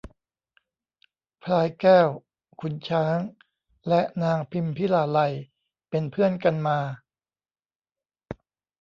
[1.43, 2.07] พลายแก้ว
[2.59, 3.17] ขุนช้าง
[3.87, 5.33] และนางพิมพิลาไลย
[5.89, 6.79] เป็นเพื่อนกันมา